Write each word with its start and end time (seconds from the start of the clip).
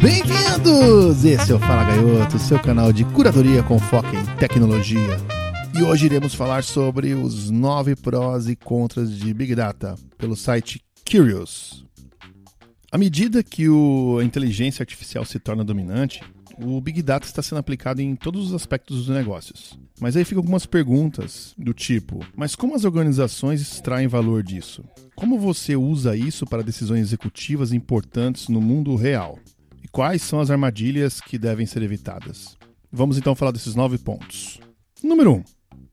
Bem-vindos! 0.00 1.24
Esse 1.24 1.52
é 1.52 1.54
o 1.54 1.58
Fala 1.58 1.84
Gaioto, 1.84 2.38
seu 2.38 2.58
canal 2.58 2.92
de 2.92 3.04
curadoria 3.04 3.62
com 3.62 3.78
foco 3.78 4.14
em 4.14 4.24
tecnologia. 4.36 5.18
E 5.78 5.82
hoje 5.82 6.06
iremos 6.06 6.34
falar 6.34 6.64
sobre 6.64 7.14
os 7.14 7.50
nove 7.50 7.96
prós 7.96 8.48
e 8.48 8.56
contras 8.56 9.10
de 9.10 9.32
Big 9.32 9.54
Data, 9.54 9.94
pelo 10.18 10.36
site 10.36 10.80
Curious. 11.10 11.84
À 12.92 12.98
medida 12.98 13.42
que 13.42 13.68
o, 13.68 14.18
a 14.20 14.24
inteligência 14.24 14.82
artificial 14.82 15.24
se 15.24 15.38
torna 15.38 15.64
dominante, 15.64 16.22
o 16.58 16.80
Big 16.80 17.00
Data 17.02 17.24
está 17.24 17.40
sendo 17.40 17.58
aplicado 17.58 18.02
em 18.02 18.16
todos 18.16 18.48
os 18.48 18.54
aspectos 18.54 19.06
dos 19.06 19.14
negócios. 19.14 19.78
Mas 20.00 20.16
aí 20.16 20.24
ficam 20.24 20.40
algumas 20.40 20.66
perguntas 20.66 21.54
do 21.56 21.72
tipo: 21.72 22.18
mas 22.36 22.56
como 22.56 22.74
as 22.74 22.84
organizações 22.84 23.60
extraem 23.60 24.08
valor 24.08 24.42
disso? 24.42 24.82
Como 25.14 25.38
você 25.38 25.76
usa 25.76 26.16
isso 26.16 26.44
para 26.46 26.64
decisões 26.64 27.02
executivas 27.02 27.72
importantes 27.72 28.48
no 28.48 28.60
mundo 28.60 28.96
real? 28.96 29.38
E 29.82 29.88
quais 29.88 30.22
são 30.22 30.40
as 30.40 30.50
armadilhas 30.50 31.20
que 31.20 31.38
devem 31.38 31.66
ser 31.66 31.82
evitadas? 31.82 32.56
Vamos 32.90 33.16
então 33.16 33.36
falar 33.36 33.52
desses 33.52 33.76
nove 33.76 33.98
pontos. 33.98 34.58
Número 35.02 35.32
1. 35.32 35.34
Um, 35.36 35.44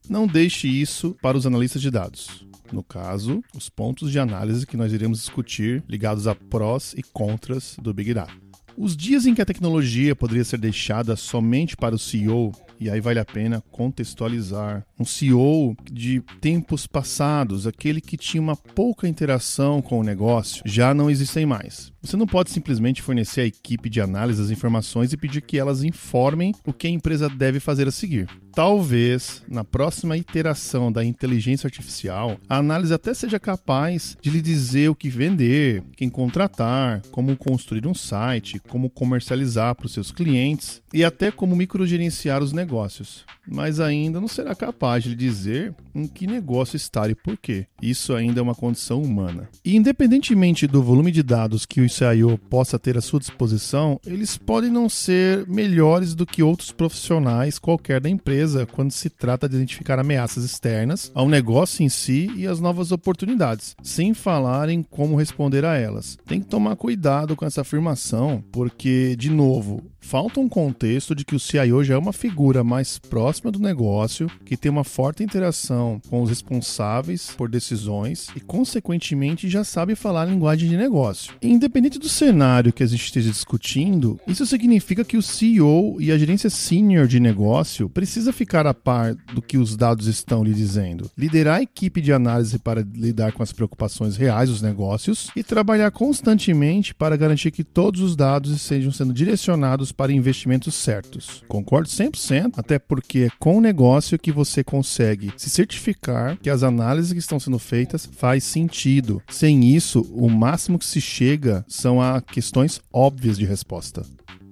não 0.10 0.28
deixe 0.28 0.68
isso 0.68 1.16
para 1.22 1.38
os 1.38 1.46
analistas 1.46 1.82
de 1.82 1.92
dados. 1.92 2.46
No 2.72 2.84
caso, 2.84 3.42
os 3.56 3.70
pontos 3.70 4.12
de 4.12 4.20
análise 4.20 4.68
que 4.68 4.78
nós 4.78 4.92
iremos 4.92 5.20
discutir 5.20 5.84
ligados 5.88 6.28
a 6.28 6.36
prós 6.36 6.94
e 6.98 7.04
contras 7.04 7.78
do 7.82 7.94
Big 7.94 8.14
Data. 8.14 8.34
Os 8.78 8.96
dias 8.96 9.26
em 9.26 9.34
que 9.34 9.42
a 9.42 9.46
tecnologia 9.46 10.16
poderia 10.16 10.44
ser 10.44 10.60
deixada 10.60 11.16
somente 11.16 11.76
para 11.76 11.96
o 11.96 12.00
CEO, 12.00 12.52
e 12.80 12.92
aí 12.92 13.02
vale 13.02 13.18
a 13.18 13.26
pena 13.26 13.64
contextualizar, 13.72 14.86
um 15.00 15.06
CEO 15.06 15.76
de 15.92 16.22
tempos 16.40 16.86
passados, 16.86 17.66
aquele 17.66 18.00
que 18.00 18.16
tinha 18.16 18.40
uma 18.40 18.56
pouca 18.56 19.08
interação 19.08 19.82
com 19.82 20.00
o 20.00 20.04
negócio, 20.04 20.62
já 20.64 20.94
não 20.94 21.10
existem 21.10 21.44
mais. 21.44 21.92
Você 22.08 22.16
não 22.16 22.26
pode 22.26 22.52
simplesmente 22.52 23.02
fornecer 23.02 23.42
à 23.42 23.46
equipe 23.46 23.90
de 23.90 24.00
análise 24.00 24.42
as 24.42 24.50
informações 24.50 25.12
e 25.12 25.18
pedir 25.18 25.42
que 25.42 25.60
elas 25.60 25.84
informem 25.84 26.56
o 26.66 26.72
que 26.72 26.88
a 26.88 26.90
empresa 26.90 27.28
deve 27.28 27.60
fazer 27.60 27.86
a 27.86 27.92
seguir. 27.92 28.30
Talvez, 28.58 29.44
na 29.48 29.64
próxima 29.64 30.18
iteração 30.18 30.90
da 30.90 31.04
inteligência 31.04 31.68
artificial, 31.68 32.40
a 32.50 32.58
análise 32.58 32.94
até 32.94 33.14
seja 33.14 33.40
capaz 33.40 34.18
de 34.20 34.30
lhe 34.30 34.42
dizer 34.42 34.90
o 34.90 34.96
que 34.96 35.10
vender, 35.10 35.84
quem 35.96 36.10
contratar, 36.10 37.04
como 37.12 37.36
construir 37.36 37.86
um 37.86 37.94
site, 37.94 38.60
como 38.68 38.90
comercializar 38.90 39.76
para 39.76 39.86
os 39.86 39.94
seus 39.94 40.10
clientes 40.10 40.82
e 40.94 41.04
até 41.04 41.30
como 41.30 41.56
microgerenciar 41.56 42.42
os 42.42 42.54
negócios. 42.54 43.26
Mas 43.48 43.80
ainda 43.80 44.20
não 44.20 44.28
será 44.28 44.56
capaz 44.56 45.04
de 45.04 45.10
lhe 45.10 45.16
dizer 45.16 45.76
em 45.94 46.08
que 46.08 46.26
negócio 46.26 46.76
estar 46.76 47.10
e 47.10 47.16
por 47.16 47.38
quê. 47.38 47.68
Isso 47.82 48.14
ainda 48.16 48.40
é 48.40 48.44
uma 48.44 48.56
condição 48.56 49.02
humana. 49.02 49.48
E 49.64 49.76
independentemente 49.76 50.66
do 50.66 50.82
volume 50.82 51.12
de 51.12 51.22
dados 51.22 51.66
que 51.66 51.80
o 51.80 51.86
CIO 51.98 52.38
possa 52.38 52.78
ter 52.78 52.96
à 52.96 53.02
sua 53.02 53.20
disposição, 53.20 54.00
eles 54.06 54.38
podem 54.38 54.70
não 54.70 54.88
ser 54.88 55.48
melhores 55.48 56.14
do 56.14 56.28
que 56.28 56.44
outros 56.44 56.72
profissionais 56.72 57.58
qualquer 57.58 58.00
da 58.00 58.10
empresa 58.10 58.68
quando 58.68 58.92
se 58.92 59.10
trata 59.10 59.50
de 59.50 59.56
identificar 59.56 59.98
ameaças 59.98 60.44
externas 60.44 61.12
ao 61.16 61.28
negócio 61.28 61.84
em 61.84 61.90
si 61.90 62.32
e 62.36 62.46
as 62.46 62.60
novas 62.60 62.92
oportunidades, 62.92 63.76
sem 63.82 64.14
falar 64.14 64.70
em 64.70 64.84
como 64.84 65.16
responder 65.16 65.66
a 65.66 65.76
elas. 65.76 66.18
Tem 66.26 66.40
que 66.40 66.48
tomar 66.48 66.76
cuidado 66.76 67.36
com 67.36 67.46
essa 67.46 67.62
afirmação, 67.62 68.44
porque, 68.52 69.16
de 69.16 69.32
novo, 69.32 69.84
falta 70.00 70.40
um 70.40 70.48
contexto 70.48 71.16
de 71.16 71.26
que 71.26 71.36
o 71.36 71.40
CIO 71.40 71.84
já 71.84 71.96
é 71.96 71.98
uma 71.98 72.14
figura 72.14 72.64
mais 72.64 73.00
próxima 73.00 73.52
do 73.52 73.60
negócio, 73.60 74.30
que 74.46 74.56
tem 74.56 74.72
uma 74.72 74.84
forte 74.84 75.24
interação 75.24 76.00
com 76.10 76.22
os 76.22 76.30
responsáveis 76.30 77.32
por 77.36 77.50
decisões 77.50 78.28
e, 78.36 78.40
consequentemente, 78.40 79.50
já 79.50 79.64
sabe 79.64 79.96
falar 79.96 80.26
linguagem 80.26 80.70
de 80.70 80.78
negócio. 80.78 81.34
Independente 81.42 81.77
do 82.00 82.10
cenário 82.10 82.74
que 82.74 82.84
a 82.84 82.88
gente 82.88 83.06
esteja 83.06 83.30
discutindo, 83.30 84.20
isso 84.28 84.46
significa 84.46 85.06
que 85.06 85.16
o 85.16 85.22
CEO 85.22 85.98
e 86.02 86.12
a 86.12 86.18
gerência 86.18 86.50
senior 86.50 87.08
de 87.08 87.20
negócio 87.20 87.88
precisa 87.90 88.34
ficar 88.34 88.66
a 88.66 88.74
par 88.74 89.16
do 89.34 89.42
que 89.42 89.58
os 89.58 89.78
dados 89.78 90.08
estão 90.08 90.44
lhe 90.44 90.54
dizendo, 90.54 91.10
liderar 91.18 91.60
a 91.60 91.62
equipe 91.62 92.02
de 92.02 92.12
análise 92.12 92.58
para 92.58 92.86
lidar 92.94 93.32
com 93.32 93.44
as 93.44 93.54
preocupações 93.54 94.18
reais 94.18 94.50
dos 94.50 94.62
negócios 94.62 95.30
e 95.36 95.44
trabalhar 95.44 95.92
constantemente 95.92 96.94
para 96.94 97.16
garantir 97.16 97.52
que 97.52 97.64
todos 97.64 98.02
os 98.02 98.16
dados 98.16 98.52
estejam 98.52 98.92
sendo 98.92 99.14
direcionados 99.14 99.92
para 99.92 100.12
investimentos 100.12 100.74
certos. 100.76 101.44
Concordo 101.48 101.88
100%, 101.88 102.54
até 102.58 102.80
porque 102.80 103.28
é 103.28 103.30
com 103.40 103.58
o 103.58 103.62
negócio 103.62 104.18
que 104.18 104.32
você 104.32 104.64
consegue 104.64 105.32
se 105.38 105.50
certificar 105.50 106.38
que 106.38 106.50
as 106.50 106.64
análises 106.64 107.14
que 107.14 107.20
estão 107.20 107.40
sendo 107.40 107.60
feitas 107.60 108.10
faz 108.18 108.44
sentido. 108.44 109.22
Sem 109.30 109.76
isso, 109.76 110.02
o 110.14 110.30
máximo 110.30 110.80
que 110.80 110.86
se 110.86 111.00
chega 111.00 111.66
são 111.68 112.02
a 112.02 112.22
questões 112.22 112.82
óbvias 112.92 113.38
de 113.38 113.46
resposta. 113.46 114.06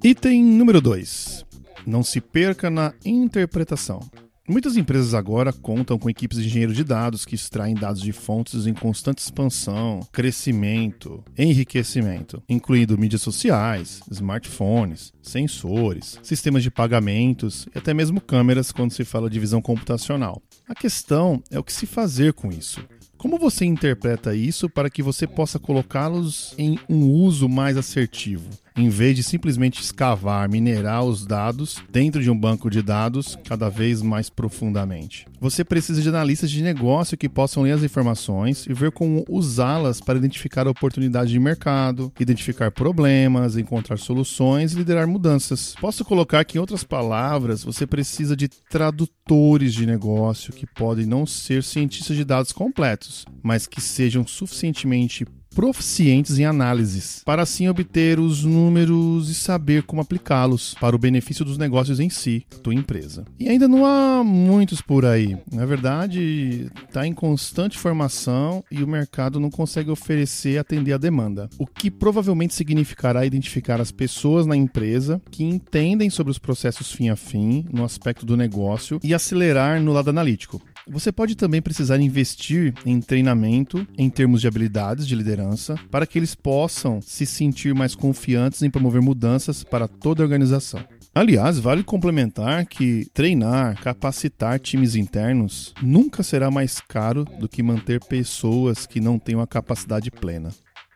Item 0.03 0.43
número 0.43 0.81
2. 0.81 1.45
Não 1.85 2.03
se 2.03 2.19
perca 2.19 2.69
na 2.69 2.93
interpretação. 3.03 3.99
Muitas 4.47 4.77
empresas 4.77 5.15
agora 5.15 5.51
contam 5.51 5.97
com 5.97 6.07
equipes 6.07 6.37
de 6.37 6.45
engenheiros 6.45 6.75
de 6.75 6.83
dados 6.83 7.25
que 7.25 7.33
extraem 7.33 7.73
dados 7.73 7.99
de 7.99 8.11
fontes 8.11 8.67
em 8.67 8.75
constante 8.75 9.17
expansão, 9.17 10.01
crescimento, 10.11 11.23
enriquecimento, 11.35 12.43
incluindo 12.47 12.95
mídias 12.95 13.23
sociais, 13.23 14.01
smartphones, 14.11 15.11
sensores, 15.19 16.19
sistemas 16.21 16.61
de 16.61 16.69
pagamentos 16.69 17.67
e 17.73 17.79
até 17.79 17.91
mesmo 17.91 18.21
câmeras 18.21 18.71
quando 18.71 18.91
se 18.91 19.03
fala 19.03 19.31
de 19.31 19.39
visão 19.39 19.63
computacional. 19.63 20.39
A 20.69 20.75
questão 20.75 21.41
é 21.49 21.57
o 21.57 21.63
que 21.63 21.73
se 21.73 21.87
fazer 21.87 22.31
com 22.33 22.51
isso. 22.51 22.85
Como 23.25 23.39
você 23.39 23.65
interpreta 23.65 24.35
isso 24.35 24.69
para 24.69 24.87
que 24.87 25.01
você 25.01 25.25
possa 25.25 25.57
colocá-los 25.57 26.53
em 26.59 26.77
um 26.87 27.09
uso 27.09 27.49
mais 27.49 27.75
assertivo? 27.75 28.47
Em 28.77 28.89
vez 28.89 29.15
de 29.15 29.23
simplesmente 29.23 29.81
escavar, 29.81 30.49
minerar 30.49 31.03
os 31.03 31.25
dados 31.25 31.77
dentro 31.89 32.21
de 32.21 32.29
um 32.29 32.37
banco 32.37 32.69
de 32.69 32.81
dados 32.81 33.37
cada 33.45 33.69
vez 33.69 34.01
mais 34.01 34.29
profundamente. 34.29 35.25
Você 35.39 35.63
precisa 35.63 36.01
de 36.01 36.09
analistas 36.09 36.51
de 36.51 36.61
negócio 36.61 37.17
que 37.17 37.29
possam 37.29 37.63
ler 37.63 37.71
as 37.71 37.83
informações 37.83 38.65
e 38.67 38.73
ver 38.73 38.91
como 38.91 39.23
usá-las 39.29 40.01
para 40.01 40.17
identificar 40.17 40.67
oportunidades 40.67 41.31
de 41.31 41.39
mercado, 41.39 42.11
identificar 42.19 42.71
problemas, 42.71 43.55
encontrar 43.55 43.97
soluções 43.97 44.73
e 44.73 44.77
liderar 44.77 45.07
mudanças. 45.07 45.75
Posso 45.79 46.03
colocar 46.03 46.43
que, 46.43 46.57
em 46.57 46.61
outras 46.61 46.83
palavras, 46.83 47.63
você 47.63 47.85
precisa 47.85 48.35
de 48.35 48.47
tradutores 48.47 49.73
de 49.73 49.85
negócio 49.85 50.53
que 50.53 50.65
podem 50.65 51.05
não 51.05 51.25
ser 51.25 51.63
cientistas 51.63 52.17
de 52.17 52.25
dados 52.25 52.51
completos, 52.51 53.25
mas 53.43 53.67
que 53.67 53.79
sejam 53.79 54.25
suficientemente 54.25 55.25
proficientes 55.55 56.37
em 56.37 56.43
análises, 56.43 57.21
para 57.25 57.41
assim 57.41 57.69
obter 57.69 58.19
os 58.19 58.43
números 58.43 59.29
e 59.29 59.33
saber 59.33 59.83
como 59.83 60.01
aplicá-los 60.01 60.75
para 60.79 60.95
o 60.95 60.99
benefício 60.99 61.45
dos 61.45 61.57
negócios 61.57 61.99
em 61.99 62.09
si, 62.09 62.45
tua 62.61 62.75
empresa. 62.75 63.25
E 63.39 63.47
ainda 63.47 63.65
não 63.65 63.85
há 63.85 64.21
muitos 64.21 64.81
por 64.81 65.05
aí. 65.05 65.37
Na 65.49 65.65
verdade, 65.65 66.69
está 66.85 67.07
em 67.07 67.13
constante 67.13 67.79
formação 67.79 68.63
e 68.69 68.83
o 68.83 68.87
mercado 68.87 69.39
não 69.39 69.49
consegue 69.49 69.89
oferecer 69.89 70.51
e 70.51 70.57
atender 70.57 70.91
a 70.91 70.97
demanda. 70.97 71.49
O 71.57 71.65
que 71.65 71.89
provavelmente 71.89 72.53
significará 72.53 73.25
identificar 73.25 73.79
as 73.79 73.91
pessoas 73.91 74.45
na 74.45 74.57
empresa 74.57 75.21
que 75.31 75.45
entendem 75.45 76.09
sobre 76.09 76.31
os 76.31 76.37
processos 76.37 76.91
fim 76.91 77.07
a 77.07 77.15
fim 77.15 77.65
no 77.71 77.85
aspecto 77.85 78.25
do 78.25 78.35
negócio 78.35 78.99
e 79.01 79.13
acelerar 79.13 79.81
no 79.81 79.93
lado 79.93 80.09
analítico. 80.09 80.61
Você 80.87 81.11
pode 81.11 81.35
também 81.35 81.61
precisar 81.61 81.99
investir 81.99 82.73
em 82.85 83.01
treinamento 83.01 83.87
em 83.97 84.07
termos 84.07 84.41
de 84.41 84.47
habilidades 84.47 85.07
de 85.07 85.15
liderança 85.15 85.75
para 85.89 86.05
que 86.05 86.19
eles 86.19 86.35
possam 86.35 87.01
se 87.01 87.25
sentir 87.25 87.73
mais 87.73 87.95
confiantes 87.95 88.61
em 88.61 88.69
promover 88.69 89.01
mudanças 89.01 89.63
para 89.63 89.87
toda 89.87 90.21
a 90.21 90.25
organização. 90.25 90.79
Aliás, 91.13 91.57
vale 91.57 91.83
complementar 91.83 92.65
que 92.65 93.07
treinar, 93.13 93.81
capacitar 93.81 94.59
times 94.59 94.95
internos 94.95 95.73
nunca 95.81 96.21
será 96.21 96.51
mais 96.51 96.79
caro 96.79 97.25
do 97.39 97.49
que 97.49 97.63
manter 97.63 98.03
pessoas 98.03 98.85
que 98.85 98.99
não 98.99 99.17
tenham 99.17 99.41
a 99.41 99.47
capacidade 99.47 100.11
plena. 100.11 100.53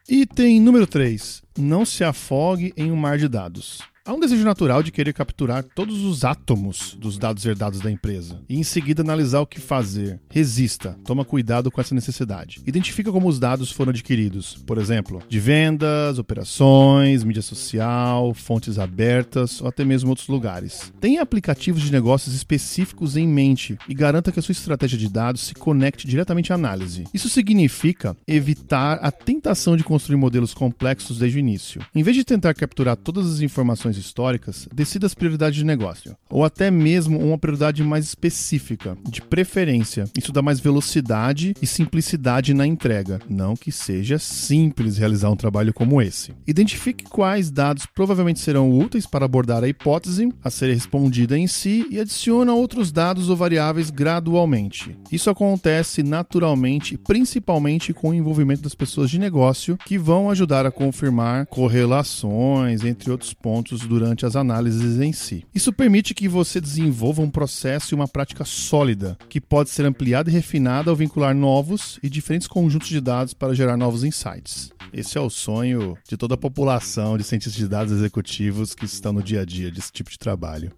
Item 0.07 0.59
número 0.59 0.85
3. 0.85 1.41
Não 1.57 1.85
se 1.85 2.03
afogue 2.03 2.73
em 2.75 2.91
um 2.91 2.95
mar 2.95 3.17
de 3.17 3.27
dados. 3.27 3.79
Há 4.09 4.13
um 4.13 4.19
desejo 4.19 4.43
natural 4.43 4.81
de 4.81 4.91
querer 4.91 5.13
capturar 5.13 5.63
todos 5.63 6.03
os 6.03 6.25
átomos 6.25 6.97
dos 6.99 7.15
dados 7.19 7.45
herdados 7.45 7.79
da 7.79 7.91
empresa 7.91 8.41
e 8.49 8.57
em 8.57 8.63
seguida 8.63 9.03
analisar 9.03 9.39
o 9.39 9.45
que 9.45 9.59
fazer. 9.59 10.19
Resista, 10.31 10.97
toma 11.05 11.23
cuidado 11.23 11.69
com 11.69 11.79
essa 11.79 11.93
necessidade. 11.93 12.59
Identifica 12.65 13.11
como 13.11 13.27
os 13.27 13.37
dados 13.37 13.71
foram 13.71 13.91
adquiridos, 13.91 14.57
por 14.65 14.79
exemplo, 14.79 15.21
de 15.29 15.39
vendas, 15.39 16.17
operações, 16.17 17.23
mídia 17.23 17.43
social, 17.43 18.33
fontes 18.33 18.79
abertas 18.79 19.61
ou 19.61 19.67
até 19.67 19.85
mesmo 19.85 20.09
outros 20.09 20.27
lugares. 20.27 20.91
Tenha 20.99 21.21
aplicativos 21.21 21.83
de 21.83 21.91
negócios 21.91 22.33
específicos 22.33 23.15
em 23.15 23.27
mente 23.27 23.77
e 23.87 23.93
garanta 23.93 24.31
que 24.31 24.39
a 24.39 24.41
sua 24.41 24.53
estratégia 24.53 24.97
de 24.97 25.07
dados 25.07 25.41
se 25.41 25.53
conecte 25.53 26.07
diretamente 26.07 26.51
à 26.51 26.55
análise. 26.55 27.03
Isso 27.13 27.29
significa 27.29 28.17
evitar 28.27 28.97
a 29.03 29.11
tentação 29.11 29.77
de 29.77 29.83
construir 29.83 30.17
modelos 30.17 30.55
complexos 30.55 31.19
desde 31.19 31.37
o 31.37 31.39
início. 31.39 31.79
Em 31.93 32.01
vez 32.01 32.17
de 32.17 32.23
tentar 32.23 32.55
capturar 32.55 32.97
todas 32.97 33.31
as 33.31 33.41
informações 33.41 33.98
históricas, 33.99 34.67
decida 34.73 35.05
as 35.05 35.13
prioridades 35.13 35.57
de 35.57 35.65
negócio, 35.65 36.15
ou 36.29 36.43
até 36.43 36.71
mesmo 36.71 37.19
uma 37.19 37.37
prioridade 37.37 37.83
mais 37.83 38.05
específica, 38.05 38.97
de 39.07 39.21
preferência. 39.21 40.05
Isso 40.17 40.31
dá 40.31 40.41
mais 40.41 40.59
velocidade 40.59 41.53
e 41.61 41.67
simplicidade 41.67 42.53
na 42.53 42.65
entrega, 42.65 43.19
não 43.29 43.55
que 43.55 43.71
seja 43.71 44.17
simples 44.19 44.97
realizar 44.97 45.29
um 45.29 45.35
trabalho 45.35 45.73
como 45.73 46.01
esse. 46.01 46.33
Identifique 46.47 47.05
quais 47.05 47.51
dados 47.51 47.85
provavelmente 47.85 48.39
serão 48.39 48.71
úteis 48.71 49.05
para 49.05 49.25
abordar 49.25 49.63
a 49.63 49.67
hipótese 49.67 50.29
a 50.43 50.49
ser 50.49 50.73
respondida 50.73 51.37
em 51.37 51.47
si 51.47 51.85
e 51.89 51.99
adiciona 51.99 52.53
outros 52.53 52.91
dados 52.91 53.29
ou 53.29 53.35
variáveis 53.35 53.89
gradualmente. 53.89 54.97
Isso 55.11 55.29
acontece 55.29 56.03
naturalmente, 56.03 56.97
principalmente 56.97 57.93
com 57.93 58.09
o 58.09 58.13
envolvimento 58.13 58.61
das 58.61 58.75
pessoas 58.75 59.09
de 59.09 59.19
negócio 59.19 59.77
que 59.85 59.97
vão 59.97 60.29
ajudar 60.29 60.65
a 60.65 60.71
confirmar 60.71 61.45
correlações, 61.47 62.83
entre 62.83 63.11
outros 63.11 63.33
pontos, 63.33 63.81
durante 63.89 64.23
as 64.25 64.35
análises 64.35 65.01
em 65.01 65.11
si. 65.11 65.43
Isso 65.53 65.73
permite 65.73 66.13
que 66.13 66.29
você 66.29 66.61
desenvolva 66.61 67.23
um 67.23 67.29
processo 67.29 67.93
e 67.93 67.95
uma 67.95 68.07
prática 68.07 68.45
sólida, 68.45 69.17
que 69.27 69.41
pode 69.41 69.71
ser 69.71 69.83
ampliada 69.83 70.29
e 70.29 70.33
refinada 70.33 70.91
ao 70.91 70.95
vincular 70.95 71.33
novos 71.33 71.99
e 72.03 72.09
diferentes 72.09 72.47
conjuntos 72.47 72.87
de 72.87 73.01
dados 73.01 73.33
para 73.33 73.55
gerar 73.55 73.75
novos 73.75 74.03
insights. 74.03 74.71
Esse 74.93 75.17
é 75.17 75.21
o 75.21 75.29
sonho 75.29 75.97
de 76.07 76.15
toda 76.15 76.35
a 76.35 76.37
população 76.37 77.17
de 77.17 77.23
cientistas 77.23 77.55
de 77.55 77.67
dados 77.67 77.91
executivos 77.91 78.75
que 78.75 78.85
estão 78.85 79.11
no 79.11 79.23
dia 79.23 79.41
a 79.41 79.45
dia 79.45 79.71
desse 79.71 79.91
tipo 79.91 80.09
de 80.09 80.19
trabalho. 80.19 80.71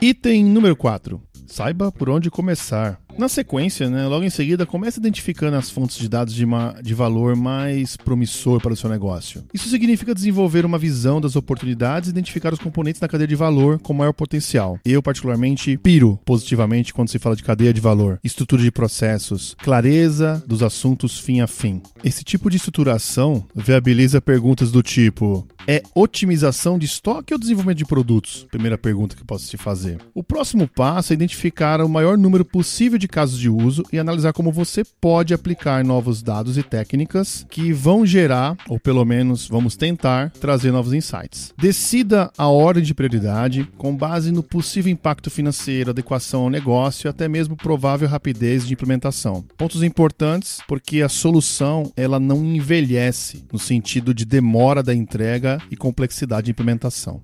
Item 0.00 0.44
número 0.44 0.76
4. 0.76 1.20
Saiba 1.46 1.90
por 1.90 2.10
onde 2.10 2.30
começar. 2.30 3.00
Na 3.18 3.28
sequência, 3.28 3.90
né, 3.90 4.06
logo 4.06 4.24
em 4.24 4.30
seguida, 4.30 4.64
comece 4.64 5.00
identificando 5.00 5.56
as 5.56 5.68
fontes 5.68 5.98
de 5.98 6.08
dados 6.08 6.32
de, 6.32 6.46
de 6.84 6.94
valor 6.94 7.34
mais 7.34 7.96
promissor 7.96 8.60
para 8.60 8.72
o 8.72 8.76
seu 8.76 8.88
negócio. 8.88 9.42
Isso 9.52 9.68
significa 9.68 10.14
desenvolver 10.14 10.64
uma 10.64 10.78
visão 10.78 11.20
das 11.20 11.34
oportunidades 11.34 12.08
e 12.08 12.12
identificar 12.12 12.52
os 12.52 12.60
componentes 12.60 13.00
da 13.00 13.08
cadeia 13.08 13.26
de 13.26 13.34
valor 13.34 13.80
com 13.80 13.92
maior 13.92 14.12
potencial. 14.12 14.78
Eu, 14.84 15.02
particularmente, 15.02 15.76
piro 15.78 16.16
positivamente 16.24 16.94
quando 16.94 17.08
se 17.08 17.18
fala 17.18 17.34
de 17.34 17.42
cadeia 17.42 17.74
de 17.74 17.80
valor, 17.80 18.20
estrutura 18.22 18.62
de 18.62 18.70
processos, 18.70 19.56
clareza 19.58 20.40
dos 20.46 20.62
assuntos 20.62 21.18
fim 21.18 21.40
a 21.40 21.48
fim. 21.48 21.82
Esse 22.04 22.22
tipo 22.22 22.48
de 22.48 22.56
estruturação 22.56 23.44
viabiliza 23.52 24.20
perguntas 24.20 24.70
do 24.70 24.80
tipo: 24.80 25.44
é 25.66 25.82
otimização 25.94 26.78
de 26.78 26.86
estoque 26.86 27.34
ou 27.34 27.38
desenvolvimento 27.38 27.78
de 27.78 27.84
produtos? 27.84 28.46
Primeira 28.50 28.78
pergunta 28.78 29.16
que 29.16 29.24
posso 29.24 29.50
te 29.50 29.56
fazer. 29.56 29.98
O 30.14 30.22
próximo 30.22 30.68
passo 30.68 31.12
é 31.12 31.14
identificar 31.14 31.80
o 31.80 31.88
maior 31.88 32.16
número 32.16 32.44
possível 32.44 32.98
de 33.08 33.12
casos 33.12 33.38
de 33.38 33.48
uso 33.48 33.82
e 33.90 33.98
analisar 33.98 34.34
como 34.34 34.52
você 34.52 34.84
pode 35.00 35.32
aplicar 35.32 35.82
novos 35.82 36.22
dados 36.22 36.58
e 36.58 36.62
técnicas 36.62 37.46
que 37.48 37.72
vão 37.72 38.04
gerar, 38.04 38.56
ou 38.68 38.78
pelo 38.78 39.04
menos 39.04 39.48
vamos 39.48 39.74
tentar, 39.74 40.30
trazer 40.32 40.70
novos 40.70 40.92
insights. 40.92 41.54
Decida 41.56 42.30
a 42.36 42.48
ordem 42.48 42.84
de 42.84 42.94
prioridade 42.94 43.68
com 43.78 43.96
base 43.96 44.30
no 44.30 44.42
possível 44.42 44.92
impacto 44.92 45.30
financeiro, 45.30 45.90
adequação 45.90 46.42
ao 46.42 46.50
negócio 46.50 47.08
e 47.08 47.08
até 47.08 47.26
mesmo 47.26 47.56
provável 47.56 48.06
rapidez 48.06 48.66
de 48.66 48.74
implementação. 48.74 49.42
Pontos 49.56 49.82
importantes 49.82 50.58
porque 50.68 51.00
a 51.00 51.08
solução 51.08 51.90
ela 51.96 52.20
não 52.20 52.44
envelhece 52.44 53.44
no 53.50 53.58
sentido 53.58 54.12
de 54.12 54.26
demora 54.26 54.82
da 54.82 54.94
entrega 54.94 55.58
e 55.70 55.76
complexidade 55.76 56.46
de 56.46 56.50
implementação. 56.50 57.22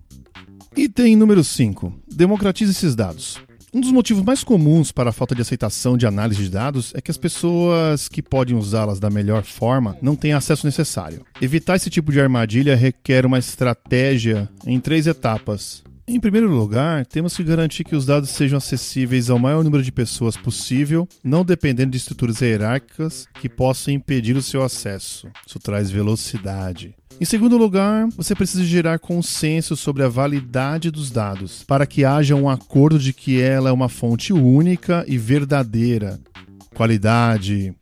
Item 0.76 1.14
número 1.14 1.44
5. 1.44 1.92
Democratize 2.10 2.72
esses 2.72 2.94
dados. 2.96 3.38
Um 3.74 3.80
dos 3.80 3.90
motivos 3.90 4.22
mais 4.22 4.44
comuns 4.44 4.92
para 4.92 5.10
a 5.10 5.12
falta 5.12 5.34
de 5.34 5.42
aceitação 5.42 5.96
de 5.96 6.06
análise 6.06 6.44
de 6.44 6.48
dados 6.48 6.92
é 6.94 7.00
que 7.00 7.10
as 7.10 7.16
pessoas 7.16 8.08
que 8.08 8.22
podem 8.22 8.54
usá-las 8.56 9.00
da 9.00 9.10
melhor 9.10 9.42
forma 9.42 9.98
não 10.00 10.14
têm 10.14 10.32
acesso 10.32 10.64
necessário. 10.64 11.26
Evitar 11.42 11.74
esse 11.74 11.90
tipo 11.90 12.12
de 12.12 12.20
armadilha 12.20 12.76
requer 12.76 13.26
uma 13.26 13.36
estratégia 13.36 14.48
em 14.64 14.78
três 14.78 15.08
etapas. 15.08 15.82
Em 16.06 16.20
primeiro 16.20 16.48
lugar, 16.48 17.04
temos 17.04 17.36
que 17.36 17.42
garantir 17.42 17.82
que 17.82 17.96
os 17.96 18.06
dados 18.06 18.30
sejam 18.30 18.58
acessíveis 18.58 19.28
ao 19.28 19.40
maior 19.40 19.64
número 19.64 19.82
de 19.82 19.90
pessoas 19.90 20.36
possível, 20.36 21.08
não 21.24 21.44
dependendo 21.44 21.90
de 21.90 21.96
estruturas 21.96 22.42
hierárquicas 22.42 23.26
que 23.40 23.48
possam 23.48 23.92
impedir 23.92 24.36
o 24.36 24.42
seu 24.42 24.62
acesso. 24.62 25.26
Isso 25.44 25.58
traz 25.58 25.90
velocidade. 25.90 26.94
Em 27.20 27.24
segundo 27.24 27.56
lugar, 27.56 28.08
você 28.16 28.34
precisa 28.34 28.64
gerar 28.64 28.98
consenso 28.98 29.76
sobre 29.76 30.02
a 30.02 30.08
validade 30.08 30.90
dos 30.90 31.10
dados, 31.10 31.62
para 31.66 31.86
que 31.86 32.04
haja 32.04 32.34
um 32.34 32.48
acordo 32.48 32.98
de 32.98 33.12
que 33.12 33.40
ela 33.40 33.70
é 33.70 33.72
uma 33.72 33.88
fonte 33.88 34.32
única 34.32 35.04
e 35.06 35.16
verdadeira. 35.16 36.20
Qualidade, 36.74 37.72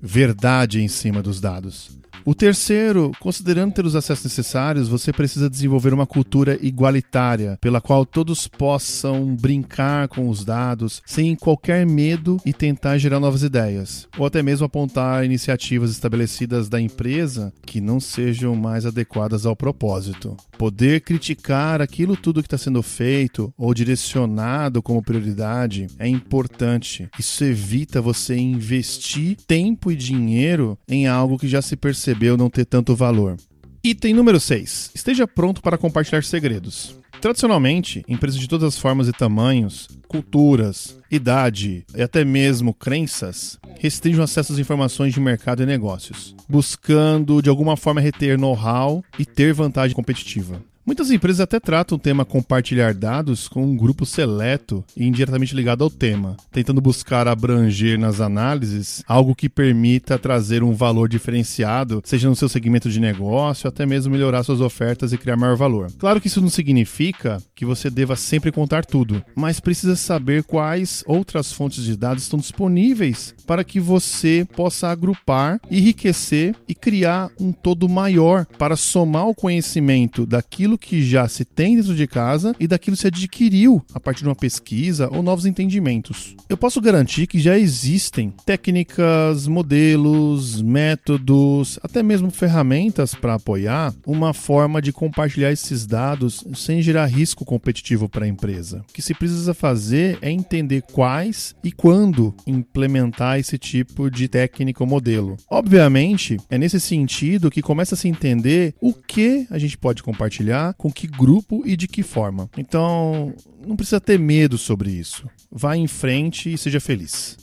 verdade 0.00 0.82
em 0.82 0.88
cima 0.88 1.22
dos 1.22 1.40
dados. 1.40 2.01
O 2.24 2.34
terceiro, 2.34 3.10
considerando 3.18 3.74
ter 3.74 3.84
os 3.84 3.96
acessos 3.96 4.24
necessários, 4.24 4.88
você 4.88 5.12
precisa 5.12 5.50
desenvolver 5.50 5.92
uma 5.92 6.06
cultura 6.06 6.56
igualitária, 6.62 7.58
pela 7.60 7.80
qual 7.80 8.06
todos 8.06 8.46
possam 8.46 9.34
brincar 9.34 10.06
com 10.08 10.28
os 10.28 10.44
dados 10.44 11.02
sem 11.04 11.34
qualquer 11.34 11.84
medo 11.84 12.38
e 12.46 12.52
tentar 12.52 12.98
gerar 12.98 13.18
novas 13.18 13.42
ideias, 13.42 14.06
ou 14.16 14.24
até 14.24 14.42
mesmo 14.42 14.66
apontar 14.66 15.24
iniciativas 15.24 15.90
estabelecidas 15.90 16.68
da 16.68 16.80
empresa 16.80 17.52
que 17.66 17.80
não 17.80 17.98
sejam 17.98 18.54
mais 18.54 18.86
adequadas 18.86 19.44
ao 19.44 19.56
propósito. 19.56 20.36
Poder 20.62 21.00
criticar 21.00 21.82
aquilo 21.82 22.16
tudo 22.16 22.40
que 22.40 22.46
está 22.46 22.56
sendo 22.56 22.84
feito 22.84 23.52
ou 23.58 23.74
direcionado 23.74 24.80
como 24.80 25.02
prioridade 25.02 25.88
é 25.98 26.06
importante. 26.06 27.10
Isso 27.18 27.42
evita 27.42 28.00
você 28.00 28.36
investir 28.36 29.36
tempo 29.44 29.90
e 29.90 29.96
dinheiro 29.96 30.78
em 30.88 31.08
algo 31.08 31.36
que 31.36 31.48
já 31.48 31.60
se 31.60 31.74
percebeu 31.74 32.36
não 32.36 32.48
ter 32.48 32.64
tanto 32.64 32.94
valor. 32.94 33.36
Item 33.82 34.14
número 34.14 34.38
6. 34.38 34.92
Esteja 34.94 35.26
pronto 35.26 35.60
para 35.60 35.76
compartilhar 35.76 36.22
segredos. 36.22 37.01
Tradicionalmente, 37.22 38.04
empresas 38.08 38.40
de 38.40 38.48
todas 38.48 38.74
as 38.74 38.76
formas 38.76 39.06
e 39.06 39.12
tamanhos, 39.12 39.88
culturas, 40.08 40.98
idade 41.08 41.86
e 41.94 42.02
até 42.02 42.24
mesmo 42.24 42.74
crenças 42.74 43.60
restringem 43.78 44.20
o 44.20 44.24
acesso 44.24 44.52
às 44.52 44.58
informações 44.58 45.14
de 45.14 45.20
mercado 45.20 45.62
e 45.62 45.66
negócios, 45.66 46.34
buscando 46.48 47.40
de 47.40 47.48
alguma 47.48 47.76
forma 47.76 48.00
reter 48.00 48.36
know-how 48.36 49.04
e 49.20 49.24
ter 49.24 49.54
vantagem 49.54 49.94
competitiva. 49.94 50.60
Muitas 50.84 51.12
empresas 51.12 51.40
até 51.40 51.60
tratam 51.60 51.96
o 51.96 52.00
tema 52.00 52.24
compartilhar 52.24 52.92
dados 52.92 53.46
com 53.46 53.62
um 53.62 53.76
grupo 53.76 54.04
seleto 54.04 54.84
e 54.96 55.06
indiretamente 55.06 55.54
ligado 55.54 55.84
ao 55.84 55.90
tema, 55.90 56.36
tentando 56.50 56.80
buscar 56.80 57.28
abranger 57.28 57.96
nas 57.96 58.20
análises 58.20 59.00
algo 59.06 59.32
que 59.32 59.48
permita 59.48 60.18
trazer 60.18 60.64
um 60.64 60.72
valor 60.72 61.08
diferenciado, 61.08 62.02
seja 62.04 62.28
no 62.28 62.34
seu 62.34 62.48
segmento 62.48 62.90
de 62.90 62.98
negócio, 62.98 63.68
até 63.68 63.86
mesmo 63.86 64.12
melhorar 64.12 64.42
suas 64.42 64.60
ofertas 64.60 65.12
e 65.12 65.18
criar 65.18 65.36
maior 65.36 65.56
valor. 65.56 65.88
Claro 66.00 66.20
que 66.20 66.26
isso 66.26 66.40
não 66.40 66.50
significa 66.50 67.40
que 67.54 67.64
você 67.64 67.88
deva 67.88 68.16
sempre 68.16 68.50
contar 68.50 68.84
tudo, 68.84 69.24
mas 69.36 69.60
precisa 69.60 69.94
saber 69.94 70.42
quais 70.42 71.04
outras 71.06 71.52
fontes 71.52 71.84
de 71.84 71.96
dados 71.96 72.24
estão 72.24 72.40
disponíveis 72.40 73.36
para 73.46 73.62
que 73.62 73.78
você 73.78 74.44
possa 74.56 74.88
agrupar, 74.88 75.60
enriquecer 75.70 76.56
e 76.66 76.74
criar 76.74 77.30
um 77.38 77.52
todo 77.52 77.88
maior 77.88 78.46
para 78.58 78.74
somar 78.74 79.28
o 79.28 79.34
conhecimento 79.34 80.26
daquilo 80.26 80.71
daquilo 80.72 80.78
que 80.78 81.02
já 81.02 81.28
se 81.28 81.44
tem 81.44 81.76
dentro 81.76 81.94
de 81.94 82.06
casa 82.06 82.54
e 82.58 82.66
daquilo 82.66 82.96
que 82.96 83.02
se 83.02 83.06
adquiriu 83.06 83.82
a 83.94 84.00
partir 84.00 84.22
de 84.22 84.28
uma 84.28 84.34
pesquisa 84.34 85.08
ou 85.10 85.22
novos 85.22 85.46
entendimentos. 85.46 86.34
Eu 86.48 86.56
posso 86.56 86.80
garantir 86.80 87.26
que 87.26 87.38
já 87.38 87.58
existem 87.58 88.32
técnicas, 88.44 89.46
modelos, 89.46 90.60
métodos, 90.62 91.78
até 91.82 92.02
mesmo 92.02 92.30
ferramentas 92.30 93.14
para 93.14 93.34
apoiar 93.34 93.94
uma 94.06 94.32
forma 94.32 94.80
de 94.80 94.92
compartilhar 94.92 95.52
esses 95.52 95.86
dados 95.86 96.44
sem 96.54 96.82
gerar 96.82 97.06
risco 97.06 97.44
competitivo 97.44 98.08
para 98.08 98.24
a 98.24 98.28
empresa. 98.28 98.84
O 98.88 98.92
que 98.92 99.02
se 99.02 99.14
precisa 99.14 99.54
fazer 99.54 100.18
é 100.22 100.30
entender 100.30 100.82
quais 100.82 101.54
e 101.62 101.72
quando 101.72 102.34
implementar 102.46 103.38
esse 103.38 103.58
tipo 103.58 104.10
de 104.10 104.28
técnica 104.28 104.82
ou 104.82 104.88
modelo. 104.88 105.36
Obviamente, 105.50 106.38
é 106.48 106.56
nesse 106.58 106.80
sentido 106.80 107.50
que 107.50 107.62
começa 107.62 107.94
a 107.94 107.98
se 107.98 108.08
entender 108.08 108.74
o 108.80 108.92
que 108.92 109.46
a 109.50 109.58
gente 109.58 109.76
pode 109.76 110.02
compartilhar 110.02 110.61
com 110.76 110.92
que 110.92 111.06
grupo 111.06 111.62
e 111.64 111.76
de 111.76 111.88
que 111.88 112.02
forma. 112.02 112.50
Então, 112.58 113.32
não 113.66 113.74
precisa 113.74 114.00
ter 114.00 114.18
medo 114.18 114.58
sobre 114.58 114.90
isso. 114.90 115.26
Vá 115.50 115.76
em 115.76 115.86
frente 115.86 116.52
e 116.52 116.58
seja 116.58 116.80
feliz. 116.80 117.38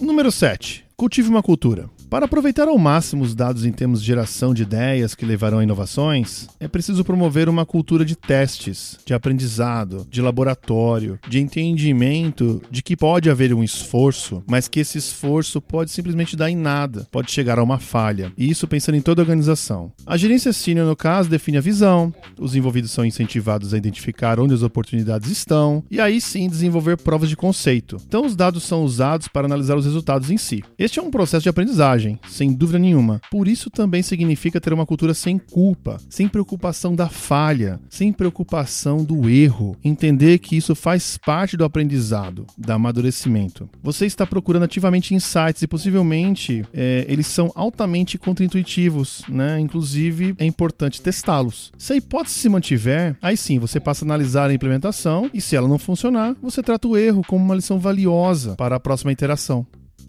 Número 0.00 0.30
7. 0.30 0.84
Cultive 0.96 1.28
uma 1.28 1.42
cultura. 1.42 1.90
Para 2.12 2.26
aproveitar 2.26 2.68
ao 2.68 2.76
máximo 2.76 3.24
os 3.24 3.34
dados 3.34 3.64
em 3.64 3.72
termos 3.72 4.02
de 4.02 4.06
geração 4.06 4.52
de 4.52 4.64
ideias 4.64 5.14
que 5.14 5.24
levarão 5.24 5.60
a 5.60 5.64
inovações, 5.64 6.46
é 6.60 6.68
preciso 6.68 7.02
promover 7.02 7.48
uma 7.48 7.64
cultura 7.64 8.04
de 8.04 8.14
testes, 8.14 8.98
de 9.06 9.14
aprendizado, 9.14 10.06
de 10.10 10.20
laboratório, 10.20 11.18
de 11.26 11.40
entendimento 11.40 12.60
de 12.70 12.82
que 12.82 12.98
pode 12.98 13.30
haver 13.30 13.54
um 13.54 13.64
esforço, 13.64 14.42
mas 14.46 14.68
que 14.68 14.80
esse 14.80 14.98
esforço 14.98 15.58
pode 15.58 15.90
simplesmente 15.90 16.36
dar 16.36 16.50
em 16.50 16.54
nada, 16.54 17.08
pode 17.10 17.32
chegar 17.32 17.58
a 17.58 17.62
uma 17.62 17.78
falha. 17.78 18.30
E 18.36 18.50
isso 18.50 18.68
pensando 18.68 18.96
em 18.96 19.00
toda 19.00 19.22
a 19.22 19.24
organização. 19.24 19.90
A 20.04 20.18
gerência 20.18 20.52
senior, 20.52 20.86
no 20.86 20.94
caso, 20.94 21.30
define 21.30 21.56
a 21.56 21.62
visão, 21.62 22.12
os 22.38 22.54
envolvidos 22.54 22.90
são 22.90 23.06
incentivados 23.06 23.72
a 23.72 23.78
identificar 23.78 24.38
onde 24.38 24.52
as 24.52 24.62
oportunidades 24.62 25.30
estão 25.30 25.82
e 25.90 25.98
aí 25.98 26.20
sim 26.20 26.46
desenvolver 26.46 26.98
provas 26.98 27.30
de 27.30 27.36
conceito. 27.38 27.96
Então 28.06 28.26
os 28.26 28.36
dados 28.36 28.64
são 28.64 28.84
usados 28.84 29.28
para 29.28 29.46
analisar 29.46 29.78
os 29.78 29.86
resultados 29.86 30.30
em 30.30 30.36
si. 30.36 30.62
Este 30.78 30.98
é 30.98 31.02
um 31.02 31.10
processo 31.10 31.44
de 31.44 31.48
aprendizagem 31.48 32.01
sem 32.28 32.52
dúvida 32.52 32.78
nenhuma. 32.78 33.20
Por 33.30 33.48
isso 33.48 33.70
também 33.70 34.02
significa 34.02 34.60
ter 34.60 34.72
uma 34.72 34.86
cultura 34.86 35.14
sem 35.14 35.38
culpa, 35.38 35.98
sem 36.08 36.28
preocupação 36.28 36.94
da 36.94 37.08
falha, 37.08 37.80
sem 37.88 38.12
preocupação 38.12 39.04
do 39.04 39.28
erro. 39.28 39.76
Entender 39.84 40.38
que 40.38 40.56
isso 40.56 40.74
faz 40.74 41.18
parte 41.18 41.56
do 41.56 41.64
aprendizado, 41.64 42.46
do 42.56 42.72
amadurecimento. 42.72 43.68
Você 43.82 44.06
está 44.06 44.26
procurando 44.26 44.64
ativamente 44.64 45.14
insights 45.14 45.62
e 45.62 45.66
possivelmente 45.66 46.64
é, 46.72 47.04
eles 47.08 47.26
são 47.26 47.50
altamente 47.54 48.18
contraintuitivos, 48.18 49.22
né? 49.28 49.58
Inclusive 49.60 50.34
é 50.38 50.44
importante 50.44 51.00
testá-los. 51.00 51.72
Se 51.76 51.92
a 51.92 51.96
hipótese 51.96 52.38
se 52.38 52.48
mantiver, 52.48 53.16
aí 53.20 53.36
sim 53.36 53.58
você 53.58 53.78
passa 53.78 54.04
a 54.04 54.06
analisar 54.06 54.50
a 54.50 54.54
implementação 54.54 55.30
e 55.32 55.40
se 55.40 55.56
ela 55.56 55.68
não 55.68 55.78
funcionar, 55.78 56.36
você 56.42 56.62
trata 56.62 56.88
o 56.88 56.96
erro 56.96 57.22
como 57.26 57.44
uma 57.44 57.54
lição 57.54 57.78
valiosa 57.78 58.54
para 58.56 58.76
a 58.76 58.80
próxima 58.80 59.12
interação. 59.12 59.66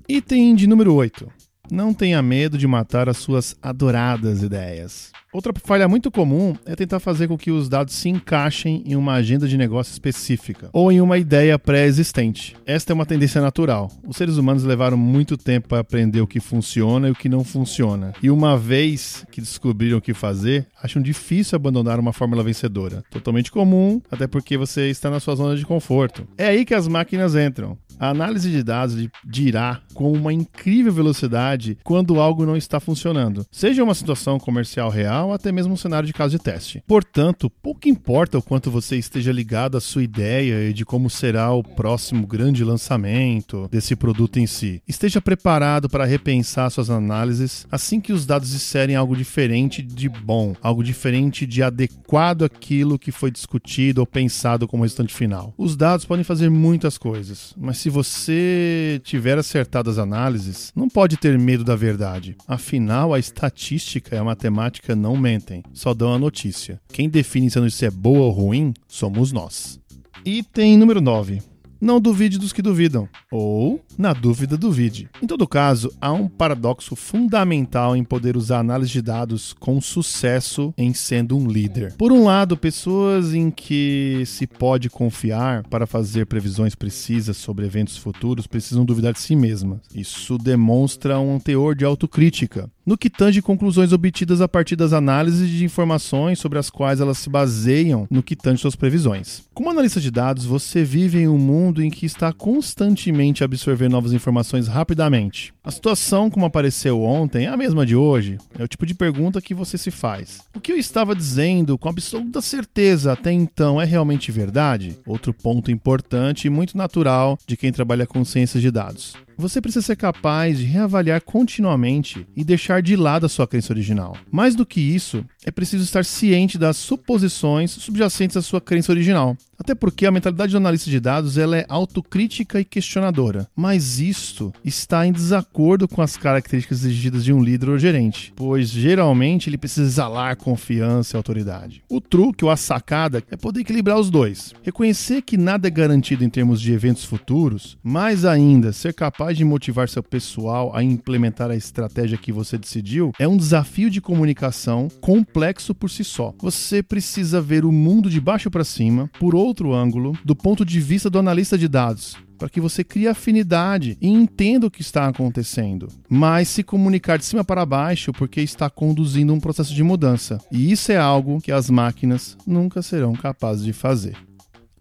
Item 0.08 0.56
de 0.56 0.68
número 0.68 0.94
8. 0.94 1.43
Não 1.72 1.94
tenha 1.94 2.22
medo 2.22 2.58
de 2.58 2.68
matar 2.68 3.08
as 3.08 3.18
suas 3.18 3.56
adoradas 3.62 4.44
ideias. 4.44 5.12
Outra 5.32 5.52
falha 5.64 5.88
muito 5.88 6.12
comum 6.12 6.56
é 6.64 6.76
tentar 6.76 7.00
fazer 7.00 7.28
com 7.28 7.36
que 7.36 7.50
os 7.50 7.68
dados 7.68 7.96
se 7.96 8.08
encaixem 8.08 8.84
em 8.86 8.96
uma 8.96 9.14
agenda 9.14 9.48
de 9.48 9.58
negócio 9.58 9.92
específica 9.92 10.70
ou 10.72 10.92
em 10.92 11.02
uma 11.02 11.18
ideia 11.18 11.58
pré-existente. 11.58 12.56
Esta 12.68 12.92
é 12.92 12.94
uma 12.94 13.06
tendência 13.06 13.42
natural. 13.42 13.90
Os 14.06 14.16
seres 14.16 14.38
humanos 14.38 14.64
levaram 14.64 14.96
muito 14.96 15.36
tempo 15.36 15.70
para 15.70 15.80
aprender 15.80 16.22
o 16.22 16.28
que 16.28 16.40
funciona 16.40 17.08
e 17.08 17.12
o 17.12 17.16
que 17.16 17.28
não 17.28 17.44
funciona. 17.44 18.14
E 18.22 18.30
uma 18.30 18.56
vez 18.56 19.26
que 19.32 19.42
descobriram 19.42 19.98
o 19.98 20.02
que 20.02 20.14
fazer, 20.14 20.68
acham 20.80 21.02
difícil 21.02 21.56
abandonar 21.56 22.00
uma 22.00 22.14
fórmula 22.14 22.44
vencedora. 22.44 23.04
Totalmente 23.10 23.52
comum, 23.52 24.00
até 24.12 24.28
porque 24.28 24.56
você 24.56 24.90
está 24.90 25.10
na 25.10 25.20
sua 25.20 25.36
zona 25.36 25.56
de 25.56 25.66
conforto. 25.66 26.28
É 26.38 26.48
aí 26.48 26.64
que 26.64 26.76
as 26.76 26.88
máquinas 26.88 27.36
entram. 27.36 27.76
A 28.04 28.10
análise 28.10 28.52
de 28.52 28.62
dados 28.62 28.98
dirá 29.26 29.80
com 29.94 30.12
uma 30.12 30.34
incrível 30.34 30.92
velocidade 30.92 31.78
quando 31.86 32.20
algo 32.20 32.46
não 32.46 32.58
está 32.58 32.78
funcionando, 32.78 33.46
seja 33.50 33.82
uma 33.82 33.96
situação 33.96 34.38
comercial 34.38 34.90
real 34.90 35.32
até 35.32 35.54
mesmo 35.54 35.72
um 35.72 35.78
cenário 35.78 36.06
de 36.06 36.12
caso 36.12 36.38
de 36.38 36.44
teste. 36.44 36.84
Portanto, 36.86 37.50
pouco 37.50 37.88
importa 37.88 38.38
o 38.38 38.42
quanto 38.42 38.70
você 38.70 38.98
esteja 38.98 39.32
ligado 39.32 39.78
à 39.78 39.80
sua 39.80 40.04
ideia 40.04 40.70
e 40.70 40.74
de 40.74 40.84
como 40.84 41.10
será 41.10 41.54
o 41.54 41.64
próximo 41.64 42.28
grande 42.28 42.62
lançamento 42.66 43.70
desse 43.72 43.96
produto 43.96 44.38
em 44.38 44.48
si. 44.48 44.82
Esteja 44.86 45.22
preparado 45.22 45.88
para 45.88 46.04
repensar 46.04 46.70
suas 46.72 46.90
análises 46.90 47.66
assim 47.72 48.02
que 48.02 48.12
os 48.12 48.26
dados 48.26 48.52
disserem 48.52 48.98
algo 48.98 49.16
diferente 49.16 49.82
de 49.82 50.10
bom, 50.10 50.54
algo 50.62 50.84
diferente 50.84 51.46
de 51.46 51.64
adequado 51.64 52.44
àquilo 52.44 53.00
que 53.00 53.14
foi 53.14 53.32
discutido 53.32 54.02
ou 54.02 54.06
pensado 54.06 54.68
como 54.68 54.84
resultante 54.84 55.14
final. 55.14 55.54
Os 55.58 55.78
dados 55.78 56.04
podem 56.04 56.26
fazer 56.26 56.50
muitas 56.50 56.98
coisas, 56.98 57.54
mas 57.58 57.78
se 57.78 57.93
você 57.94 59.00
tiver 59.04 59.38
acertado 59.38 59.88
as 59.88 60.00
análises, 60.00 60.72
não 60.76 60.90
pode 60.90 61.16
ter 61.16 61.38
medo 61.38 61.64
da 61.64 61.76
verdade. 61.76 62.36
Afinal, 62.48 63.14
a 63.14 63.20
estatística 63.20 64.16
e 64.16 64.18
a 64.18 64.24
matemática 64.24 64.96
não 64.96 65.16
mentem, 65.16 65.62
só 65.74 65.94
dão 65.94 66.12
a 66.12 66.18
notícia. 66.18 66.82
Quem 66.92 67.08
define 67.08 67.52
se 67.52 67.60
a 67.60 67.62
notícia 67.62 67.88
é 67.88 67.92
boa 67.92 68.26
ou 68.26 68.32
ruim 68.32 68.74
somos 68.88 69.32
nós. 69.32 69.80
Item 70.26 70.78
número 70.78 71.00
9. 71.00 71.53
Não 71.84 72.00
duvide 72.00 72.38
dos 72.40 72.54
que 72.54 72.62
duvidam. 72.62 73.10
Ou, 73.30 73.84
na 73.98 74.14
dúvida, 74.14 74.56
duvide. 74.56 75.10
Em 75.22 75.28
todo 75.28 75.46
caso, 75.46 75.92
há 76.00 76.14
um 76.14 76.30
paradoxo 76.30 76.96
fundamental 76.96 77.94
em 77.94 78.06
poder 78.06 78.38
usar 78.38 78.60
análise 78.60 78.94
de 78.94 79.02
dados 79.02 79.52
com 79.60 79.82
sucesso 79.82 80.74
em 80.78 80.94
sendo 80.94 81.38
um 81.38 81.46
líder. 81.46 81.94
Por 81.98 82.14
um 82.14 82.24
lado, 82.24 82.56
pessoas 82.56 83.34
em 83.34 83.52
que 83.52 84.24
se 84.26 84.48
pode 84.48 84.90
confiar 84.90 85.64
para 85.68 85.86
fazer 85.86 86.26
previsões 86.26 86.74
precisas 86.74 87.36
sobre 87.36 87.66
eventos 87.66 87.98
futuros 87.98 88.48
precisam 88.48 88.86
duvidar 88.86 89.12
de 89.12 89.20
si 89.20 89.36
mesmas. 89.36 89.80
Isso 89.94 90.38
demonstra 90.38 91.20
um 91.20 91.38
teor 91.38 91.76
de 91.76 91.84
autocrítica 91.84 92.72
no 92.86 92.98
que 92.98 93.10
tange 93.10 93.42
conclusões 93.42 93.94
obtidas 93.94 94.42
a 94.42 94.48
partir 94.48 94.76
das 94.76 94.94
análises 94.94 95.50
de 95.50 95.64
informações 95.64 96.40
sobre 96.40 96.60
as 96.60 96.70
quais 96.70 97.00
elas 97.00 97.18
se 97.18 97.30
baseiam 97.30 98.08
no 98.10 98.24
que 98.24 98.36
tange 98.36 98.62
suas 98.62 98.76
previsões. 98.76 99.44
Como 99.54 99.70
analista 99.70 100.02
de 100.02 100.12
dados, 100.12 100.46
você 100.46 100.84
vive 100.84 101.20
em 101.20 101.28
um 101.28 101.38
mundo 101.38 101.82
em 101.84 101.90
que 101.90 102.06
está 102.06 102.34
constantemente 102.34 103.44
absorvendo 103.44 103.94
novas 103.94 104.14
informações 104.14 104.68
rapidamente. 104.68 105.54
A 105.66 105.72
situação 105.72 106.30
como 106.30 106.46
apareceu 106.46 107.02
ontem 107.02 107.46
é 107.46 107.48
a 107.48 107.56
mesma 107.56 107.86
de 107.86 107.96
hoje. 107.96 108.38
É 108.60 108.64
o 108.66 108.68
tipo 108.68 108.86
de 108.86 108.94
pergunta 108.94 109.42
que 109.42 109.54
você 109.54 109.78
se 109.78 109.92
faz. 109.92 110.42
O 110.54 110.60
que 110.60 110.74
eu 110.74 110.78
estava 110.78 111.16
dizendo 111.16 111.78
com 111.78 111.88
absoluta 111.88 112.42
certeza 112.42 113.14
até 113.14 113.32
então 113.32 113.82
é 113.82 113.86
realmente 113.86 114.30
verdade? 114.30 114.98
Outro 115.08 115.34
ponto 115.34 115.72
importante 115.72 116.48
e 116.48 116.50
muito 116.50 116.78
natural 116.78 117.40
de 117.48 117.56
quem 117.56 117.72
trabalha 117.72 118.06
com 118.06 118.26
ciências 118.26 118.62
de 118.62 118.70
dados. 118.70 119.14
Você 119.38 119.62
precisa 119.62 119.86
ser 119.86 119.96
capaz 119.96 120.60
de 120.60 120.66
reavaliar 120.66 121.22
continuamente 121.22 122.28
e 122.36 122.44
deixar 122.44 122.82
de 122.82 122.96
lado 122.96 123.26
a 123.26 123.30
sua 123.30 123.48
crença 123.48 123.74
original. 123.74 124.16
Mais 124.30 124.56
do 124.56 124.66
que 124.66 124.82
isso, 124.82 125.26
é 125.46 125.50
preciso 125.50 125.84
estar 125.84 126.06
ciente 126.06 126.58
das 126.58 126.78
suposições 126.78 127.72
subjacentes 127.72 128.38
à 128.38 128.42
sua 128.42 128.62
crença 128.62 128.92
original. 128.92 129.36
Até 129.64 129.74
porque 129.74 130.06
a 130.06 130.12
mentalidade 130.12 130.52
do 130.52 130.58
analista 130.58 130.90
de 130.90 131.00
dados 131.00 131.38
ela 131.38 131.56
é 131.56 131.66
autocrítica 131.70 132.60
e 132.60 132.66
questionadora. 132.66 133.48
Mas 133.56 133.98
isto 133.98 134.54
está 134.62 135.08
em 135.08 135.12
desacordo 135.14 135.88
com 135.88 136.02
as 136.02 136.18
características 136.18 136.84
exigidas 136.84 137.24
de 137.24 137.32
um 137.32 137.42
líder 137.42 137.70
ou 137.70 137.80
gerente, 137.80 138.34
pois 138.36 138.68
geralmente 138.68 139.50
ele 139.50 139.58
precisa 139.58 139.88
exalar 139.88 140.36
confiança 140.36 141.16
e 141.16 141.18
autoridade. 141.18 141.82
O 141.88 142.02
truque 142.02 142.44
ou 142.44 142.52
a 142.52 142.58
sacada 142.58 143.24
é 143.32 143.38
poder 143.38 143.62
equilibrar 143.62 143.98
os 143.98 144.10
dois. 144.10 144.54
Reconhecer 144.64 145.22
que 145.22 145.38
nada 145.38 145.70
é 145.70 145.72
garantido 145.72 146.26
em 146.26 146.30
termos 146.30 146.60
de 146.60 146.74
eventos 146.74 147.06
futuros, 147.06 147.78
mas 147.82 148.26
ainda 148.26 148.74
ser 148.74 148.94
capaz 148.94 149.38
de 149.38 149.46
motivar 149.46 149.88
seu 149.88 150.04
pessoal 150.04 150.76
a 150.76 150.84
implementar 150.84 151.50
a 151.50 151.56
estratégia 151.56 152.18
que 152.18 152.34
você 152.34 152.58
decidiu 152.58 153.14
é 153.18 153.26
um 153.26 153.38
desafio 153.38 153.90
de 153.90 154.02
comunicação 154.02 154.90
complexo 155.00 155.74
por 155.74 155.90
si 155.90 156.04
só. 156.04 156.34
Você 156.40 156.84
precisa 156.84 157.40
ver 157.40 157.64
o 157.64 157.72
mundo 157.72 158.10
de 158.10 158.20
baixo 158.20 158.52
para 158.52 158.66
cima, 158.66 159.10
por 159.18 159.34
outro 159.34 159.53
outro 159.54 159.72
ângulo, 159.72 160.18
do 160.26 160.36
ponto 160.36 160.66
de 160.66 160.80
vista 160.80 161.12
do 161.12 161.20
analista 161.20 161.56
de 161.56 161.68
dados, 161.68 162.18
para 162.40 162.50
que 162.50 162.60
você 162.60 162.84
crie 162.84 163.08
afinidade 163.08 163.96
e 164.02 164.10
entenda 164.10 164.66
o 164.66 164.72
que 164.72 164.82
está 164.82 165.08
acontecendo, 165.08 165.88
mas 166.10 166.48
se 166.48 166.64
comunicar 166.64 167.18
de 167.18 167.26
cima 167.26 167.44
para 167.44 167.66
baixo 167.66 168.12
porque 168.12 168.42
está 168.42 168.68
conduzindo 168.70 169.32
um 169.32 169.40
processo 169.40 169.74
de 169.74 169.84
mudança. 169.84 170.40
E 170.52 170.72
isso 170.72 170.92
é 170.92 170.98
algo 170.98 171.40
que 171.40 171.52
as 171.52 171.70
máquinas 171.70 172.36
nunca 172.48 172.82
serão 172.82 173.14
capazes 173.14 173.64
de 173.64 173.72
fazer. 173.72 174.18